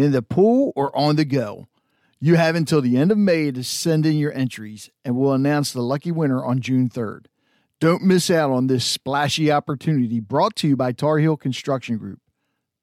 in 0.00 0.12
the 0.12 0.22
pool, 0.22 0.72
or 0.74 0.96
on 0.96 1.16
the 1.16 1.24
go. 1.24 1.68
You 2.20 2.36
have 2.36 2.54
until 2.54 2.80
the 2.80 2.96
end 2.96 3.12
of 3.12 3.18
May 3.18 3.50
to 3.50 3.62
send 3.62 4.06
in 4.06 4.16
your 4.16 4.32
entries, 4.32 4.90
and 5.04 5.16
we'll 5.16 5.32
announce 5.32 5.72
the 5.72 5.82
lucky 5.82 6.10
winner 6.10 6.44
on 6.44 6.60
June 6.60 6.88
3rd. 6.88 7.26
Don't 7.80 8.02
miss 8.02 8.30
out 8.30 8.50
on 8.50 8.66
this 8.66 8.84
splashy 8.84 9.50
opportunity 9.50 10.20
brought 10.20 10.56
to 10.56 10.68
you 10.68 10.76
by 10.76 10.92
Tar 10.92 11.18
Heel 11.18 11.36
Construction 11.36 11.98
Group. 11.98 12.20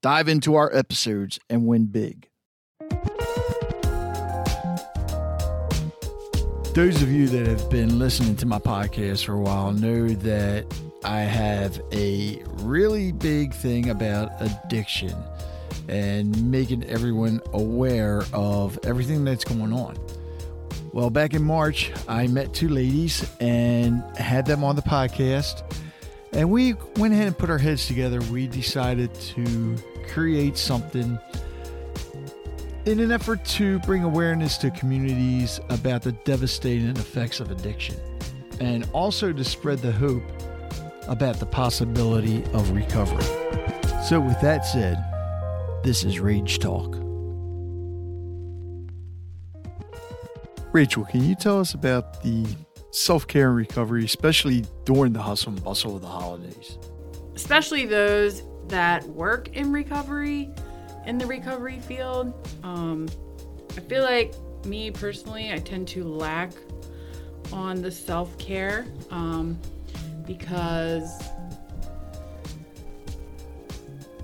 Dive 0.01 0.27
into 0.27 0.55
our 0.55 0.73
episodes 0.75 1.39
and 1.49 1.67
win 1.67 1.85
big. 1.85 2.29
Those 6.73 7.01
of 7.01 7.11
you 7.11 7.27
that 7.27 7.47
have 7.47 7.69
been 7.71 7.97
listening 7.97 8.35
to 8.37 8.45
my 8.45 8.59
podcast 8.59 9.25
for 9.25 9.33
a 9.33 9.39
while 9.39 9.71
know 9.71 10.09
that 10.09 10.65
I 11.03 11.21
have 11.21 11.81
a 11.91 12.43
really 12.57 13.11
big 13.11 13.53
thing 13.53 13.89
about 13.89 14.31
addiction 14.39 15.15
and 15.87 16.51
making 16.51 16.83
everyone 16.85 17.41
aware 17.53 18.23
of 18.33 18.77
everything 18.83 19.23
that's 19.23 19.43
going 19.43 19.73
on. 19.73 19.97
Well, 20.93 21.09
back 21.09 21.33
in 21.33 21.43
March, 21.43 21.91
I 22.07 22.27
met 22.27 22.53
two 22.53 22.69
ladies 22.69 23.29
and 23.39 24.03
had 24.17 24.45
them 24.45 24.63
on 24.63 24.75
the 24.75 24.81
podcast. 24.81 25.63
And 26.33 26.49
we 26.51 26.73
went 26.97 27.13
ahead 27.13 27.27
and 27.27 27.37
put 27.37 27.49
our 27.49 27.57
heads 27.57 27.87
together. 27.87 28.19
We 28.31 28.47
decided 28.47 29.13
to 29.13 29.77
create 30.07 30.57
something 30.57 31.17
in 32.85 32.99
an 32.99 33.11
effort 33.11 33.43
to 33.45 33.79
bring 33.79 34.03
awareness 34.03 34.57
to 34.57 34.71
communities 34.71 35.59
about 35.69 36.01
the 36.01 36.13
devastating 36.13 36.95
effects 36.95 37.39
of 37.39 37.51
addiction 37.51 37.95
and 38.59 38.87
also 38.93 39.33
to 39.33 39.43
spread 39.43 39.79
the 39.79 39.91
hope 39.91 40.23
about 41.07 41.39
the 41.39 41.45
possibility 41.45 42.43
of 42.53 42.71
recovery. 42.71 43.23
So, 44.05 44.19
with 44.19 44.39
that 44.41 44.65
said, 44.65 45.03
this 45.83 46.03
is 46.03 46.19
Rage 46.19 46.59
Talk. 46.59 46.95
Rachel, 50.73 51.05
can 51.05 51.23
you 51.23 51.35
tell 51.35 51.59
us 51.59 51.73
about 51.73 52.21
the 52.23 52.45
self 52.91 53.27
care 53.27 53.49
and 53.49 53.57
recovery, 53.57 54.05
especially 54.05 54.65
during 54.85 55.13
the 55.13 55.21
hustle 55.21 55.53
and 55.53 55.63
bustle 55.63 55.95
of 55.95 56.01
the 56.01 56.07
holidays? 56.07 56.77
Especially 57.35 57.85
those 57.85 58.43
that 58.67 59.07
work 59.07 59.55
in 59.55 59.71
recovery, 59.71 60.49
in 61.05 61.17
the 61.17 61.25
recovery 61.25 61.79
field. 61.79 62.33
Um, 62.63 63.07
I 63.75 63.79
feel 63.81 64.03
like 64.03 64.33
me 64.65 64.91
personally, 64.91 65.51
I 65.51 65.59
tend 65.59 65.87
to 65.89 66.03
lack 66.03 66.51
on 67.53 67.81
the 67.81 67.91
self 67.91 68.37
care 68.37 68.85
um, 69.09 69.57
because 70.25 71.23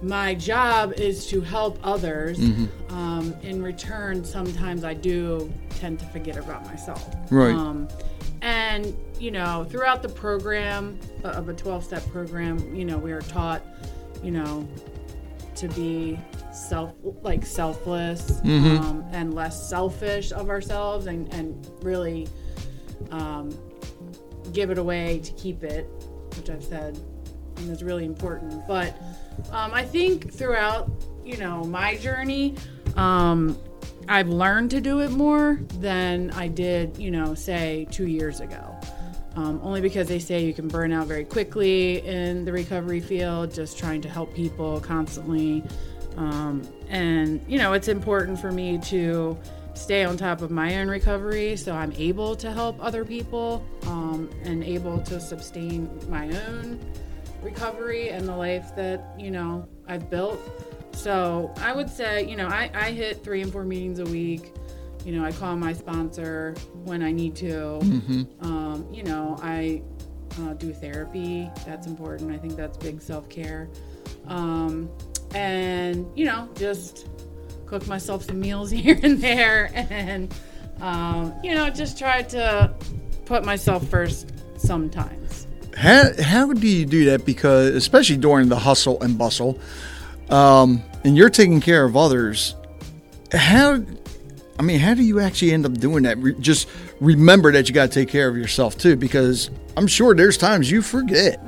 my 0.04 0.36
job 0.36 0.94
is 0.94 1.28
to 1.28 1.42
help 1.42 1.80
others. 1.84 2.38
Mm-hmm. 2.38 2.94
Um, 2.96 3.34
in 3.42 3.64
return, 3.64 4.24
sometimes 4.24 4.84
I 4.84 4.94
do 4.94 5.52
tend 5.80 6.00
to 6.00 6.06
forget 6.08 6.38
about 6.38 6.66
myself. 6.66 7.16
Right. 7.32 7.54
Um, 7.56 7.88
and, 8.42 8.96
you 9.20 9.32
know, 9.32 9.66
throughout 9.70 10.02
the 10.04 10.10
program 10.10 11.00
uh, 11.24 11.30
of 11.30 11.48
a 11.48 11.54
12 11.54 11.84
step 11.86 12.06
program, 12.12 12.76
you 12.76 12.84
know, 12.86 12.98
we 12.98 13.14
are 13.14 13.22
taught, 13.22 13.62
you 14.22 14.32
know, 14.32 14.68
to 15.56 15.68
be 15.70 16.20
self 16.52 16.94
like 17.22 17.46
selfless 17.46 18.42
Mhm. 18.42 18.80
um, 18.80 19.06
and 19.12 19.34
less 19.34 19.70
selfish 19.70 20.32
of 20.32 20.50
ourselves 20.50 21.08
and, 21.08 21.34
and 21.34 21.68
really 21.82 22.28
um, 23.12 23.50
give 24.52 24.70
it 24.70 24.78
away 24.78 25.20
to 25.24 25.32
keep 25.34 25.64
it, 25.64 25.88
which 26.36 26.50
I've 26.50 26.64
said 26.64 27.00
and 27.58 27.70
is 27.70 27.84
really 27.84 28.06
important. 28.06 28.68
But 28.68 28.96
um, 29.52 29.74
I 29.74 29.84
think 29.84 30.34
throughout, 30.34 30.90
you 31.24 31.38
know, 31.38 31.64
my 31.64 31.98
journey, 31.98 32.56
um, 32.96 33.58
I've 34.08 34.30
learned 34.30 34.72
to 34.72 34.82
do 34.82 35.00
it 35.00 35.12
more 35.12 35.60
than 35.80 36.32
I 36.32 36.48
did, 36.48 36.98
you 36.98 37.12
know, 37.12 37.34
say 37.34 37.88
two 37.92 38.08
years 38.08 38.40
ago. 38.40 38.76
Um, 39.36 39.60
only 39.64 39.82
because 39.82 40.08
they 40.08 40.20
say 40.20 40.46
you 40.46 40.54
can 40.54 40.68
burn 40.68 40.94
out 40.94 41.08
very 41.08 41.26
quickly 41.26 42.06
in 42.06 42.46
the 42.46 42.52
recovery 42.52 43.00
field, 43.00 43.52
just 43.52 43.80
trying 43.80 44.02
to 44.02 44.10
help 44.10 44.34
people 44.36 44.80
constantly. 44.80 45.64
Um, 46.18 46.62
and, 46.88 47.44
you 47.48 47.58
know, 47.58 47.74
it's 47.74 47.88
important 47.88 48.40
for 48.40 48.52
me 48.52 48.78
to 48.80 49.36
stay 49.74 50.04
on 50.04 50.18
top 50.18 50.42
of 50.42 50.52
my 50.52 50.78
own 50.78 50.88
recovery 50.88 51.56
so 51.56 51.74
I'm 51.74 51.92
able 51.94 52.36
to 52.36 52.52
help 52.52 52.78
other 52.84 53.04
people 53.04 53.66
um, 53.88 54.30
and 54.44 54.64
able 54.64 55.00
to 55.02 55.20
sustain 55.20 55.90
my 56.10 56.28
own 56.48 56.80
recovery 57.44 58.10
and 58.10 58.28
the 58.28 58.36
life 58.36 58.76
that, 58.76 59.14
you 59.18 59.32
know, 59.32 59.68
I've 59.88 60.10
built. 60.10 60.40
So 60.94 61.54
I 61.58 61.74
would 61.74 61.90
say, 61.90 62.26
you 62.26 62.36
know, 62.36 62.48
I, 62.48 62.70
I 62.74 62.92
hit 62.92 63.24
three 63.24 63.42
and 63.42 63.52
four 63.52 63.64
meetings 63.64 64.00
a 64.00 64.06
week. 64.06 64.54
You 65.06 65.12
know, 65.14 65.26
I 65.26 65.32
call 65.32 65.56
my 65.56 65.74
sponsor 65.74 66.56
when 66.86 67.02
I 67.04 67.12
need 67.12 67.36
to. 67.38 67.80
Um, 68.42 68.88
you 68.92 69.04
know, 69.04 69.38
I 69.42 69.82
uh, 70.42 70.54
do 70.54 70.72
therapy. 70.74 71.50
That's 71.66 71.88
important. 71.88 72.32
I 72.32 72.38
think 72.38 72.56
that's 72.56 72.78
big 72.78 73.02
self 73.02 73.30
care. 73.30 73.70
Um, 74.28 74.90
and, 75.36 76.10
you 76.16 76.26
know, 76.26 76.48
just 76.56 77.08
cook 77.66 77.88
myself 77.88 78.24
some 78.24 78.40
meals 78.40 78.72
here 78.72 79.00
and 79.02 79.20
there. 79.20 79.72
And, 79.74 80.34
um, 80.80 81.34
you 81.44 81.54
know, 81.54 81.70
just 81.70 81.98
try 81.98 82.22
to 82.24 82.74
put 83.26 83.44
myself 83.44 83.88
first 83.90 84.32
sometimes. 84.58 85.48
How, 85.78 86.10
how 86.22 86.54
do 86.54 86.68
you 86.68 86.86
do 86.86 87.06
that? 87.06 87.26
Because, 87.26 87.70
especially 87.76 88.18
during 88.18 88.50
the 88.50 88.58
hustle 88.58 89.02
and 89.02 89.18
bustle, 89.18 89.60
um, 90.30 90.84
and 91.04 91.18
you're 91.18 91.30
taking 91.30 91.60
care 91.62 91.84
of 91.84 91.98
others, 91.98 92.56
how, 93.32 93.84
I 94.60 94.62
mean, 94.62 94.80
how 94.80 94.94
do 94.94 95.04
you 95.04 95.20
actually 95.20 95.52
end 95.52 95.66
up 95.66 95.74
doing 95.74 96.04
that? 96.04 96.18
Re- 96.20 96.36
just 96.40 96.68
remember 97.00 97.52
that 97.52 97.68
you 97.68 97.74
got 97.74 97.92
to 97.92 97.94
take 98.00 98.10
care 98.10 98.28
of 98.28 98.38
yourself 98.38 98.78
too, 98.78 98.96
because 98.96 99.50
I'm 99.76 99.88
sure 99.88 100.14
there's 100.16 100.38
times 100.38 100.70
you 100.70 100.82
forget. 100.82 101.40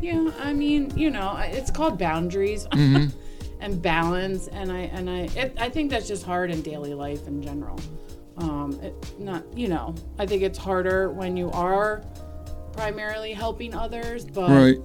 Yeah, 0.00 0.30
I 0.40 0.52
mean, 0.52 0.96
you 0.96 1.10
know, 1.10 1.36
it's 1.38 1.70
called 1.70 1.98
boundaries 1.98 2.66
Mm-hmm. 2.72 3.16
and 3.60 3.80
balance, 3.80 4.48
and 4.48 4.72
I 4.72 4.78
and 4.92 5.08
I 5.08 5.18
it, 5.36 5.56
I 5.60 5.68
think 5.68 5.90
that's 5.92 6.08
just 6.08 6.24
hard 6.24 6.50
in 6.50 6.60
daily 6.62 6.94
life 6.94 7.28
in 7.28 7.40
general. 7.40 7.78
Um, 8.38 8.80
it, 8.82 8.94
not 9.20 9.44
you 9.56 9.68
know, 9.68 9.94
I 10.18 10.26
think 10.26 10.42
it's 10.42 10.58
harder 10.58 11.10
when 11.10 11.36
you 11.36 11.52
are 11.52 12.02
primarily 12.72 13.32
helping 13.32 13.74
others, 13.74 14.24
but 14.24 14.50
Right. 14.50 14.78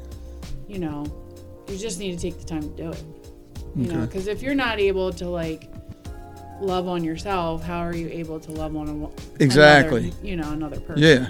you 0.67 0.79
know, 0.79 1.05
you 1.67 1.77
just 1.77 1.99
need 1.99 2.11
to 2.11 2.17
take 2.21 2.37
the 2.39 2.45
time 2.45 2.61
to 2.61 2.67
do 2.69 2.89
it. 2.91 3.03
You 3.75 3.91
know, 3.91 4.01
because 4.05 4.27
if 4.27 4.41
you're 4.41 4.55
not 4.55 4.79
able 4.79 5.11
to 5.13 5.27
like 5.29 5.69
love 6.61 6.87
on 6.87 7.03
yourself, 7.03 7.63
how 7.63 7.79
are 7.79 7.95
you 7.95 8.07
able 8.09 8.39
to 8.39 8.51
love 8.51 8.75
on 8.75 8.87
a, 8.89 9.09
Exactly. 9.43 10.05
another, 10.07 10.25
you 10.25 10.35
know 10.35 10.51
another 10.51 10.79
person? 10.79 11.03
Yeah. 11.03 11.27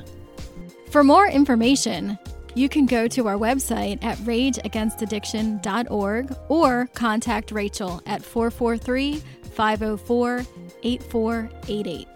For 0.90 1.04
more 1.04 1.28
information, 1.28 2.18
you 2.56 2.70
can 2.70 2.86
go 2.86 3.08
to 3.10 3.28
our 3.28 3.36
website 3.36 4.02
at 4.04 4.18
rageagainstaddiction.org 4.20 6.36
or 6.50 6.88
contact 6.94 7.52
Rachel 7.52 8.02
at 8.06 8.24
443 8.24 9.22
504 9.54 10.46
8488. 10.84 12.08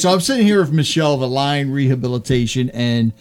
So 0.00 0.10
I'm 0.10 0.20
sitting 0.20 0.46
here 0.46 0.60
with 0.60 0.72
Michelle 0.72 1.12
of 1.12 1.20
Align 1.20 1.72
Rehabilitation, 1.72 2.70
and 2.70 3.12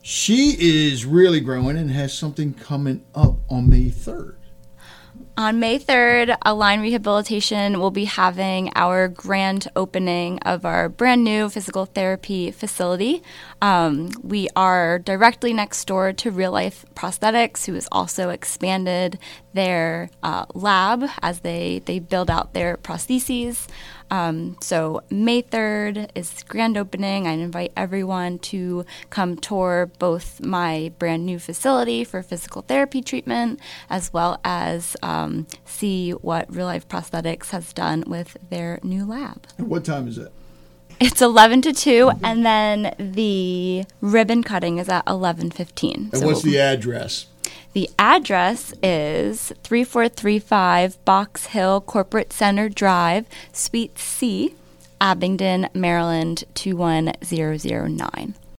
She 0.00 0.56
is 0.56 1.04
really 1.04 1.40
growing 1.40 1.76
and 1.76 1.90
has 1.90 2.16
something 2.16 2.54
coming 2.54 3.04
up 3.16 3.38
on 3.50 3.68
May 3.68 3.90
3rd. 3.90 4.36
On 5.36 5.60
May 5.60 5.78
3rd, 5.78 6.36
Align 6.42 6.80
Rehabilitation 6.80 7.80
will 7.80 7.90
be 7.90 8.06
having 8.06 8.72
our 8.74 9.08
grand 9.08 9.68
opening 9.76 10.38
of 10.40 10.64
our 10.64 10.88
brand 10.88 11.24
new 11.24 11.48
physical 11.48 11.86
therapy 11.86 12.50
facility. 12.52 13.22
Um, 13.60 14.10
we 14.22 14.48
are 14.56 14.98
directly 14.98 15.52
next 15.52 15.84
door 15.84 16.12
to 16.12 16.30
Real 16.30 16.52
Life 16.52 16.84
Prosthetics, 16.94 17.66
who 17.66 17.74
has 17.74 17.88
also 17.92 18.30
expanded 18.30 19.18
their 19.52 20.10
uh, 20.22 20.46
lab 20.54 21.04
as 21.22 21.40
they, 21.40 21.82
they 21.84 21.98
build 21.98 22.30
out 22.30 22.52
their 22.52 22.76
prostheses. 22.76 23.68
Um, 24.10 24.56
so 24.60 25.02
May 25.10 25.42
3rd 25.42 26.10
is 26.14 26.42
grand 26.44 26.76
opening. 26.76 27.26
I 27.26 27.32
invite 27.32 27.72
everyone 27.76 28.38
to 28.40 28.84
come 29.10 29.36
tour 29.36 29.90
both 29.98 30.40
my 30.40 30.92
brand 30.98 31.26
new 31.26 31.38
facility 31.38 32.04
for 32.04 32.22
physical 32.22 32.62
therapy 32.62 33.02
treatment 33.02 33.60
as 33.90 34.12
well 34.12 34.40
as 34.44 34.96
um, 35.02 35.46
see 35.64 36.12
what 36.12 36.52
Real 36.54 36.66
Life 36.66 36.88
Prosthetics 36.88 37.50
has 37.50 37.72
done 37.72 38.04
with 38.06 38.36
their 38.50 38.80
new 38.82 39.04
lab. 39.04 39.46
And 39.58 39.68
what 39.68 39.84
time 39.84 40.08
is 40.08 40.18
it? 40.18 40.32
It's 41.00 41.22
11 41.22 41.62
to 41.62 41.72
2 41.72 42.10
and 42.24 42.44
then 42.44 42.94
the 42.98 43.84
ribbon 44.00 44.42
cutting 44.42 44.78
is 44.78 44.88
at 44.88 45.04
11:15. 45.06 46.12
And 46.12 46.24
what's 46.24 46.42
the 46.42 46.58
address? 46.58 47.26
The 47.72 47.90
address 47.98 48.72
is 48.82 49.52
3435 49.62 51.04
Box 51.04 51.46
Hill 51.46 51.80
Corporate 51.80 52.32
Center 52.32 52.68
Drive, 52.68 53.26
Suite 53.52 53.98
C, 53.98 54.54
Abingdon, 55.00 55.68
Maryland 55.74 56.44
21009. 56.54 58.34